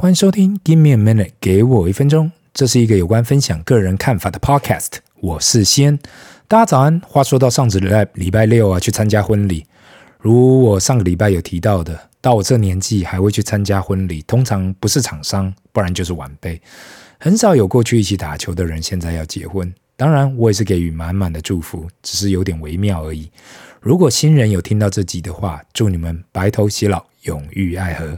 [0.00, 2.30] 欢迎收听《Give Me a Minute》，给我一分钟。
[2.54, 4.98] 这是一个有关分享个人看法的 Podcast。
[5.20, 5.98] 我是西恩，
[6.46, 7.02] 大家早安。
[7.04, 9.66] 话说到上次礼拜礼拜六啊，去参加婚礼。
[10.20, 16.62] 如我上个礼拜有提到的，到我这年纪还会去参加婚礼，通常不是厂商，不然就是晚辈。
[17.18, 19.74] 很少有过去一起打球的人现在要结婚。
[19.96, 23.28] 当然，我也是给予满满的祝福，只是有点微妙而已。
[23.80, 28.16] 如果新人有听到这集的话，祝你们白头偕老，永浴爱河。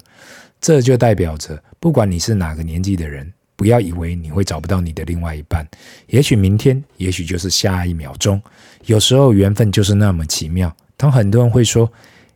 [0.60, 5.66] 这就代表着，不管你是哪个年纪的人，不要以为你会找不到你的另外一半。
[6.08, 8.40] 也许明天，也许就是下一秒钟。
[8.86, 10.74] 有时候缘分就是那么奇妙。
[10.96, 11.90] 当很多人会说：“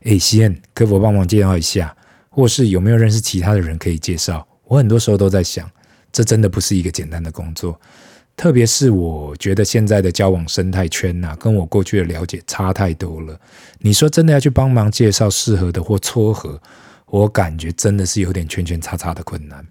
[0.04, 1.94] 哎，西恩，可否帮忙介绍一下？”
[2.30, 4.46] 或是有没有认识其他的人可以介绍？
[4.64, 5.70] 我很多时候都在想，
[6.10, 7.78] 这真的不是一个简单的工作。
[8.36, 13.38] 特别是我觉得现在的交往生态圈呐、啊，跟我过去的了解差太多了。
[13.78, 16.60] 你说真的要去帮忙介绍适合的或撮合？
[17.06, 19.64] 我感觉真的是有点圈圈叉叉的困难，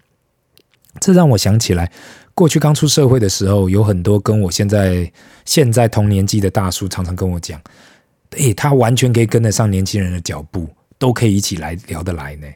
[1.00, 1.90] 这让我想起来，
[2.34, 5.12] 过去刚出社会的时候，有很多跟我现在
[5.44, 7.60] 现在同年纪的大叔常常跟我讲，
[8.30, 12.46] 诶，他完全可以跟得上年轻人的脚步，都可以一起来聊得来呢。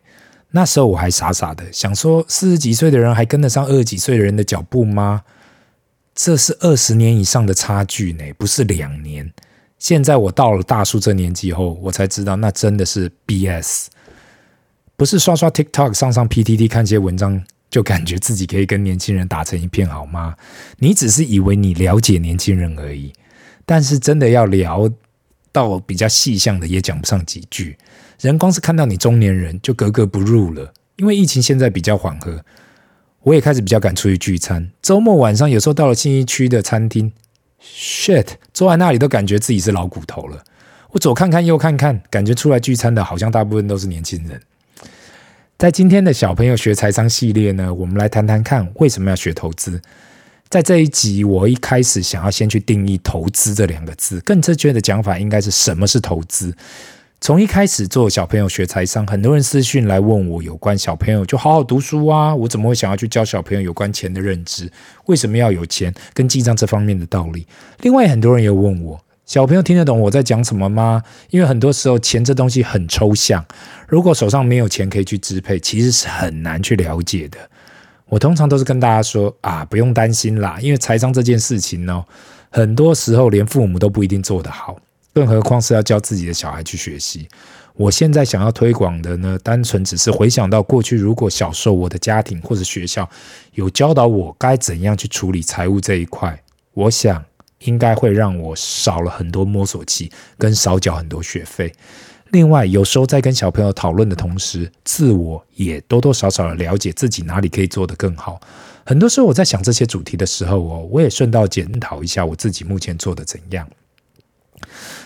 [0.51, 5.23] 那时候我还傻傻的想说，四十几岁的人还跟得上二十几岁的人的脚步吗？
[6.15, 9.31] 这是二十年以上的差距呢，不是两年。
[9.79, 13.89] 现在我到了大叔这年纪后，我才知道那真的是 BS。
[14.99, 20.35] 不是刷刷 TikTok、上上 PTT 看些文章，就感觉自己可以跟年轻人打成一片，好吗？
[20.79, 23.13] 你只是以为你了解年轻人而已，
[23.65, 24.91] 但是真的要聊
[25.53, 27.79] 到比较细项的，也讲不上几句。
[28.21, 30.75] 人光是看到你中年人就格格不入了。
[30.97, 32.45] 因为疫情现在比较缓和，
[33.23, 34.73] 我也开始比较敢出去聚餐。
[34.83, 37.13] 周末晚上有时候到了信义区的餐厅
[37.63, 40.43] ，shit，坐在那里都感觉自己是老骨头了。
[40.91, 44.43] 我左看看右看看，感觉出来聚餐的好像大部分都是年轻人。
[45.59, 49.83] 在今天的小朋友学财商系列呢，我们来谈谈看为什么要学投资。
[50.49, 56.55] 在这一集，我一开始想要先去定义“投资”这两个字，更正确的讲法应该是什么是投资。
[57.21, 64.71] 从一开始做小朋友学财商，很多人私讯来问我有关小朋友就好好读书啊，我怎么会想要去教小朋友有关钱的认知？
[65.07, 67.45] 为什么要有钱跟记账这方面的道理？
[67.81, 69.01] 另外，很多人也问我。
[69.29, 71.03] 小朋友听得懂我在讲什么吗？
[71.29, 73.45] 因为很多时候钱这东西很抽象，
[73.87, 77.37] 如果手上没有钱可以去支配，其实是很难去了解的。
[78.07, 82.03] 我通常都是跟大家说啊，不用担心啦，因为财商这件事情呢，
[82.49, 84.79] 很多时候连父母都不一定做得好，
[85.13, 87.29] 更何况是要教自己的小孩去学习。
[87.75, 93.07] 我现在想要推广的呢，单纯只是回想到过去，如果小时候我的家庭或者学校
[93.53, 97.23] 有教导我该怎样去处理财务这一块，我想。
[97.61, 101.73] 应该会让我少了很多摸索期，跟少缴很多学费。
[102.31, 108.39] 另外，有时候在跟小朋友讨论的同时，自我也多多少少的了解自己哪里可以做得更好。
[108.85, 113.67] 很多时候我在想这些主题的时候哦，我也顺道检讨一下我自己目前做得怎样。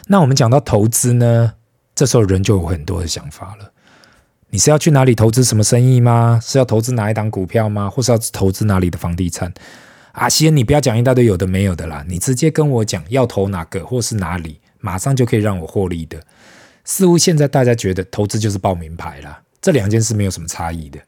[0.09, 1.55] 那我们讲到投资呢，
[1.95, 3.73] 这时候人就有很多的想法了。
[4.51, 6.41] 你是要去哪里投资什么生意吗？
[6.43, 7.89] 是要投资哪一档股票吗？
[7.89, 9.53] 或是要投资哪里的房地产？
[10.13, 16.23] 阿西恩，你不要讲一大堆有的没有的啦，你直接跟我讲要投哪个或是哪里，马上就可以让我获利的。
[16.85, 20.99] 似乎现在大家觉得投资就是报名牌啦，这两件事没有什么差异的。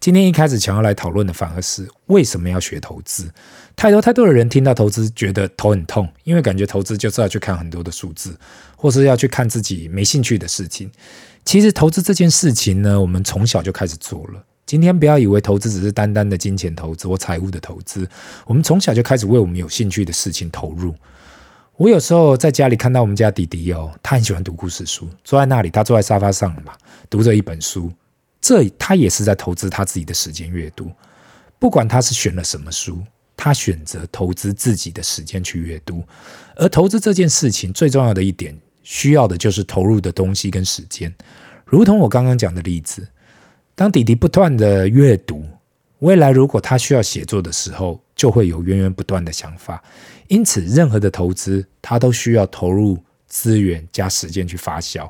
[0.00, 3.28] 今天一开始想要来讨论的反而是为什么要学投资？
[3.74, 8.36] 太多太多的人听到投资觉得头很痛，因为感觉投资就是要去看很多的数字，
[8.76, 10.90] 或是要去看自己没兴趣的事情。
[11.44, 14.44] 其实投资这件事情呢，我们从小就开始做了。
[14.68, 18.06] 今天不要以为投资只是单单的金钱投资或财务的投资，
[18.44, 20.94] 我们从小就开始为我们有兴趣的事情投入。
[21.78, 26.74] 我有时候在家里看到我们家弟弟哦，他很喜欢读故事书，坐在那里，他坐在沙发上嘛，
[27.08, 27.90] 读着一本书，
[28.42, 30.92] 这他也是在投资他自己的时间阅读。
[31.58, 33.02] 不管他是选了什么书，
[33.38, 36.04] 他选择投资自己的时间去阅读。
[36.56, 41.10] 而投资这件事情最重要的一点，需要的就是投入的东西跟时间。
[41.64, 43.08] 如同我刚刚讲的例子。
[43.78, 45.46] 当弟弟不断的阅读，
[46.00, 49.80] 未来如果他需要写作的时候，就会有源源不断的想法。
[50.26, 52.98] 因此，任何的投资，他都需要投入
[53.28, 55.08] 资源加时间去发酵。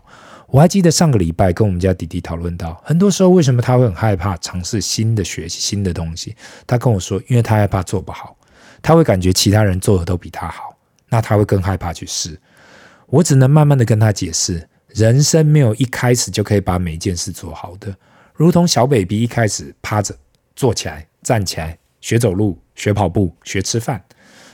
[0.49, 6.37] 我还记得上个礼拜跟我们家弟弟讨论到，很多时候为什么他会很害怕尝试新的学习、新的东西。
[6.67, 8.37] 他跟我说，因为他害怕做不好，
[8.83, 10.77] 他会感觉其他人做的都比他好，
[11.09, 12.39] 那他会更害怕去试。
[13.07, 17.97] 我只能慢慢的跟他解释，人生没有一开始就可以把每一件事做好的。
[18.39, 20.17] 如同小 baby 一开始趴着，
[20.55, 24.05] 坐起来，站起来，学走路，学跑步，学吃饭。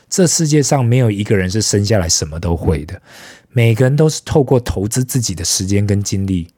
[0.09, 3.03] 这世界上没有一个人是生下来什么都会的，
[3.51, 6.49] 每个人都是透过投资自己的时间跟精力，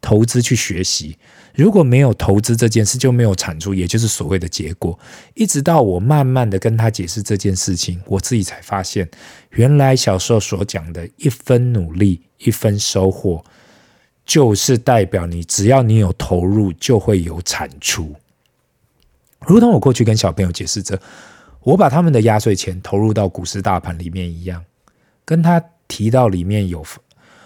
[0.00, 1.18] 投资去学习。
[1.56, 4.96] 如果没有投资这件事，就没有产出，也就是所谓的结果。
[5.34, 9.10] 一直到我慢慢的跟他解释这件事情，我自己才发现，
[9.50, 13.44] 原来小时候所讲的一分努力一分收获，
[14.26, 18.14] 就是代表你只要你有投入，就会有产出。
[19.46, 21.00] 如同我过去跟小朋友解释着，
[21.62, 24.64] 我把他们的压岁钱投入到股市大盘里面一样，
[25.24, 26.84] 跟他提到里面有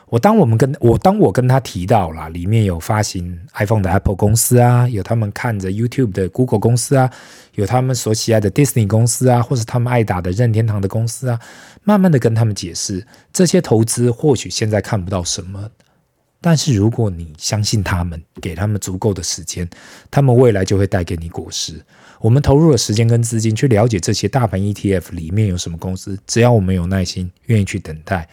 [0.06, 7.08] 我当我们跟我当我跟他提到了里面有发行 iPhone 的 Apple 公司啊，有他们看着 YouTube 的 Google 公司啊，
[7.54, 11.38] 有他们所喜爱的 Disney 公司啊，或是他们爱打的任天堂的公司啊，
[11.84, 15.70] 慢慢的跟他们解释这些投资或许现在看不到什么，
[16.40, 19.68] 但是如果你相信他们，给他们足够的时间，
[20.10, 21.84] 他们未来就会带给你果实。
[22.18, 28.28] 我们投入了时间跟资金去了解这些大盘 ETF 里面有什么公司，只要我们有耐心，愿意去等待，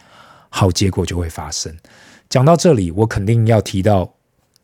[0.48, 1.74] 好结果就会发生。
[2.28, 4.14] 讲到这里，我肯定要提到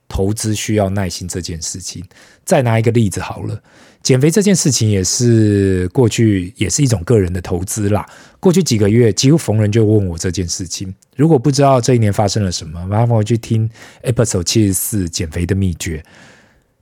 [0.08, 2.04] 投资需要耐心这件事情。
[2.44, 3.62] 再拿一个例子好了，
[4.04, 8.06] 减肥这件事情也是过去也是一种个人的投资啦。
[8.38, 10.94] 过去几个月，几乎逢人就问我这件事情。
[11.16, 13.68] 如果不知道这一年发生了什么，麻烦我去听
[14.02, 16.04] Episode 七十四减肥的秘诀。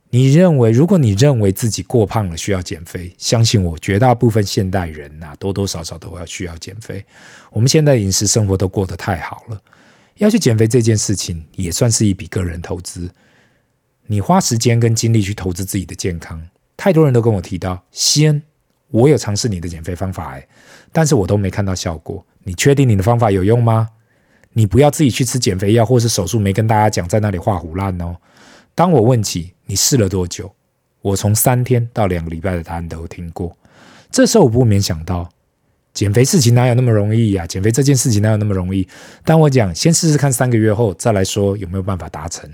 [0.09, 7.03] 你认为，如果你认为自己过胖了，需要减肥，相信我，绝大部分现代人呐、多多少少都要需要减肥。
[7.51, 9.57] 我们现在饮食生活都过得太好了，
[10.17, 13.09] 要去减肥这件事情也算是一笔个人投资。
[14.07, 16.45] 你花时间跟精力去投资自己的健康，
[16.83, 18.43] 太多人都跟我提到，先，
[18.89, 20.45] 我有尝试你的减肥方法，哎，
[20.91, 22.25] 但是我都没看到效果。
[22.43, 23.87] 你确定你的方法有用吗？
[24.51, 28.17] 你不要自己去吃减肥药，或是手术没跟大家讲，在那里画虎烂哦。
[28.75, 30.53] 当我问起你试了多久，
[31.01, 33.55] 我从三天到两个礼拜的答案都听过。
[34.11, 35.29] 这时候我不免想到，
[35.93, 37.47] 减肥事情哪有那么容易呀？
[37.47, 38.85] 减肥这件事情哪有那么容易？
[39.23, 42.53] 当我讲先试试看三个月后再来说有没有办法达成，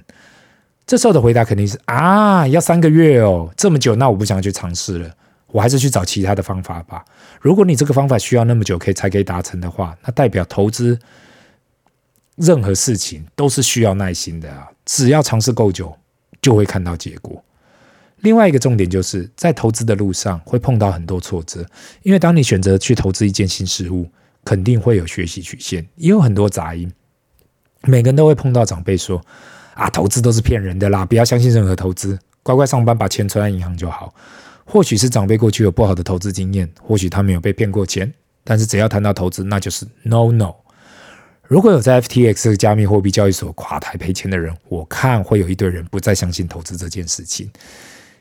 [0.89, 5.11] 这时候的回答肯定是啊，要三个月哦，这么久，那我不想去尝试了，
[5.51, 7.05] 我还是去找其他的方法吧。
[7.39, 10.97] 如果你这个方法需要那么久可以才可以达成的话，那代表投资
[12.37, 15.95] 任何事情都是需要耐心的啊，只要尝试够久。
[16.41, 17.43] 就会看到结果。
[18.21, 21.65] 另外一个重点就是在投资的路上会碰到很多挫折，
[22.01, 24.09] 因为当你选择去投资一件新事物，
[24.45, 26.89] 肯定会有学习曲线，也有很多杂音。
[27.83, 29.21] 每个人都会碰到长辈说
[29.79, 34.13] ：“啊，投资都是骗人的啦，不要相信任何投资，乖乖上班把钱存在银行就好。”
[34.71, 40.53] 或许是长辈过去有不好的投资经验，或许他没有被骗过钱，但是只要谈到投资，那就是 no no。
[41.47, 47.49] 如果有在 FTX 加密货币交易所垮台赔钱的人，我看会有一堆人不再相信投资这件事情。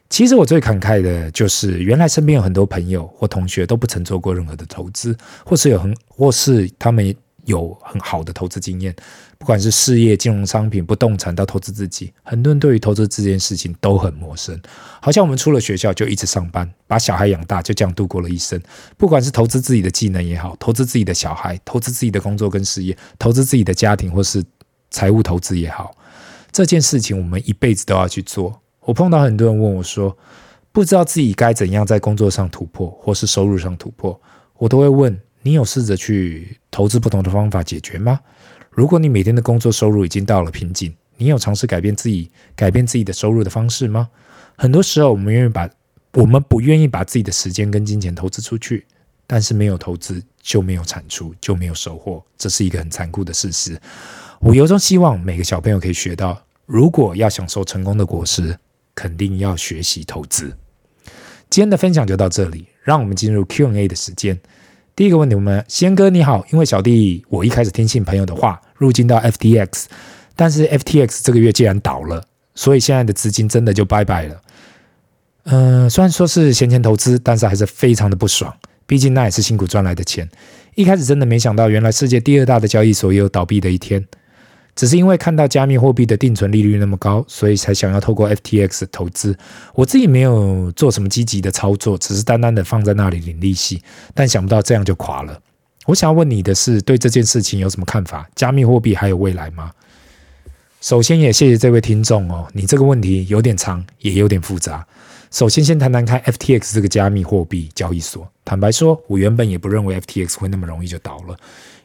[0.09, 5.15] 其实我最感慨的就是，原来身边有很多朋友或同学都不曾做过任何的投资，
[5.45, 7.15] 或是有很或是他们。
[7.45, 8.95] 有很好的投资经验，
[9.39, 14.61] 不管是事业、金融商品、不动产到投资自己，很多人对于投资这件事情都很陌生。
[15.01, 18.61] 好像我们出了学校就一直上班，把小孩养大，就这样度过了一生。
[18.97, 24.45] 不管是投资自己的技能也好，投资自己的小孩，投资自己的工作跟事业，投资自己的家庭或是
[24.91, 25.95] 财务投资也好，
[26.51, 28.61] 这件事情我们一辈子都要去做。
[28.81, 30.19] 我碰到很多人问我说，
[30.73, 34.21] 不知道自己该怎样在工作上突破，或是收入上突破，
[34.57, 35.17] 我都会问。
[35.43, 38.19] 你有试着去投资不同的方法解决吗？
[38.79, 44.09] 如果你每天的工作收入已经到了瓶颈，你有尝试改变自己、改变自己的收入的方式吗？
[44.55, 45.69] 很多时候，我们愿意把
[46.13, 48.87] 我们不愿意把自己的时间跟金钱投资出去，
[49.27, 53.77] 但是没有投资就没有产出，就没有收获，这是一个很残酷的事实。
[54.39, 58.57] 我由衷希望每个小朋友可以学到，如果要享受成功的果实，
[58.95, 60.57] 肯定要学习投资。
[61.51, 64.39] 今天的分享就到这里，让我们进入 Q&A 的时间。
[64.95, 69.85] 第一个问题，我们仙哥你好，因为小弟我一开始听信朋友的话入金到 FTX，
[70.35, 74.41] 但是 FTX 这个月既然倒了，所以现在的资金真的就拜拜了。
[75.45, 78.55] 嗯、虽然说是闲钱投资，但是还是非常的不爽，
[78.87, 80.29] 毕竟那也是辛苦赚来的钱。
[80.75, 84.07] 一开始真的没想到，原来世界第二大的交易所也有倒闭的一天。
[84.77, 89.37] 只是因为看到加密货币的定存利率那么高，所以才想要透过 FTX 投资。
[89.75, 93.83] 我自己没有做什么积极的操作，只是单单的放在那里领利息。
[94.15, 95.41] 但想不到这样就垮了。
[95.89, 98.29] 我想要问你的是，对这件事情有什么看法？
[98.35, 99.73] 加密货币还有未来吗？
[100.83, 104.87] 首先也谢谢这位听众哦，你这个问题有点长，也有点复杂。
[105.31, 108.31] 首先先谈谈看 FTX 这个加密货币交易所。
[108.45, 111.35] 坦白说，我原本也不认为 FTX 会那么容易就倒了。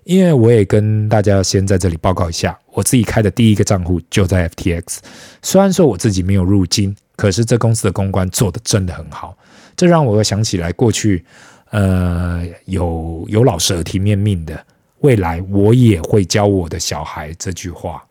[0.03, 4.97] 因为我也跟大家先在这里报告一下，我自己开的第一个账户就在 FTX。
[5.41, 9.37] 虽然说我自己没有入金，可是这公司的公关做得真的很好，
[9.77, 11.23] 这让我又想起来过去，
[11.73, 14.63] 呃，有有老师耳提面命的，
[14.99, 18.05] 未来我也会教我的小孩这句话。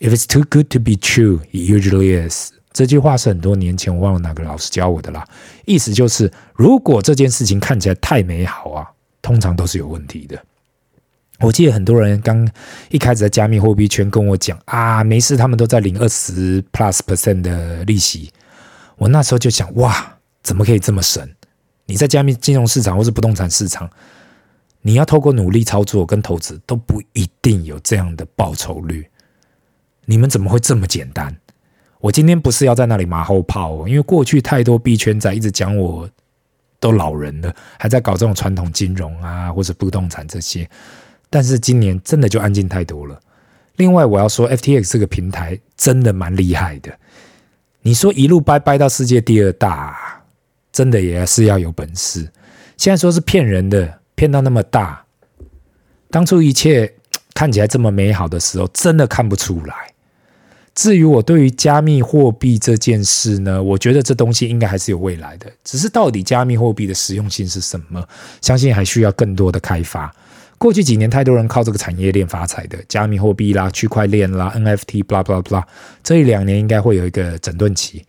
[0.00, 2.50] If it's too good to be true, it usually is。
[2.72, 5.22] 这句话是很多年前我忘了哪个老师教我的啦，
[5.66, 8.88] 意思就是如果这件事情看起来太美好啊，
[9.20, 10.42] 通常都是有问题的。
[11.40, 12.48] 我记得很多人刚
[12.88, 18.32] 一开始在加密货币圈跟我讲啊，没事，他们都在领二十 plus percent 的利息。
[18.96, 21.28] 我那时候就想，哇，怎么可以这么神？
[21.88, 23.88] 你在加密金融市场或是不动产市场，
[24.82, 29.08] 你要透过努力操作跟投资都不一定有这样的报酬率。
[30.04, 31.34] 你们怎么会这么简单？
[32.00, 36.06] 我今天不是要在那里马后炮，因为过去太多币圈仔一直讲我
[36.78, 40.68] 都老人了，还在搞这种传统金融啊，或者不动产这些。
[41.30, 43.18] 但是今年真的就安静太多了。
[43.76, 46.98] 另外，我要说，FTX 这个平台真的蛮厉害的。
[47.80, 50.17] 你说一路掰掰到世界第二大，
[50.78, 52.20] 真的也是要有本事。
[52.76, 55.04] 现在说是骗人的，骗到那么大，
[56.08, 56.94] 当初一切
[57.34, 59.74] 看起来这么美好的时候，真的看不出来。
[60.76, 68.00] 至于我对于加密货币这件事呢，我觉得这东西应该还是有未来的，只是到底加密货币的实用性是什么，
[68.40, 70.14] 相信还需要更多的开发。
[70.58, 75.64] 过去几年太多人靠这个产业链发财的，加密货币啦、区块链啦、NFT，blah blah blah，
[76.04, 78.04] 这一两年应该会有一个整顿期。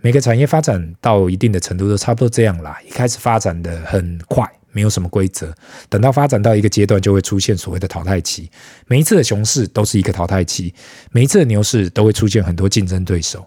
[0.00, 4.48] 每个产业发展到一定的程度都差不多这样啦，一开始发展的很快。
[4.70, 5.52] 没有什么规则，
[5.88, 8.48] 等到发展到一个阶段，就会出现所谓的淘汰期。
[8.86, 10.72] 每一次的熊市都是一个淘汰期，
[11.10, 13.44] 每一次的牛市都会出现很多竞争对手。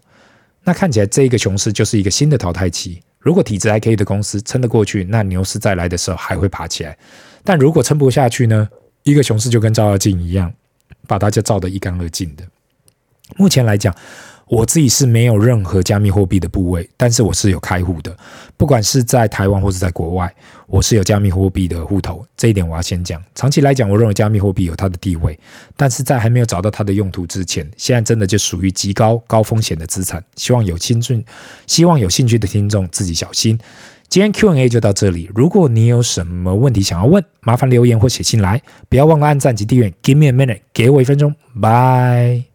[0.64, 3.02] 那看起来这一个熊市就是一个新的淘汰期。
[3.20, 6.98] 如果体质还可以的公司撑得过去，那牛市再来的时候还会爬起来。
[7.44, 8.68] 但如果撑不下去呢？
[9.04, 10.52] 一个熊市就跟照妖镜一样，
[11.08, 12.44] 把大家照得一干二净的。
[13.38, 13.96] 目前来讲。
[14.52, 18.14] 我自己是没有任何加密货币的部位，但是我是有开户的，
[18.58, 20.30] 不管是在台湾或是在国外，
[20.68, 22.26] 我是有加密货币的户头。
[22.36, 23.24] 这一点我要先讲。
[23.34, 25.40] 长期来讲，我认为加密货币有它的地位，
[25.78, 30.22] 但是在还没有找到它的用途之前，现在真的就属于极高高风险的资产。
[30.36, 31.26] 希望有兴趣，
[31.66, 33.58] 希望有兴趣的听众自己小心。
[34.10, 39.94] 今天 Q&A 就到这里，如果你有什么问题想要问，麻烦留言或写信来，不要忘了按赞及订阅。
[40.04, 42.51] Give me a minute，给我一分钟，拜。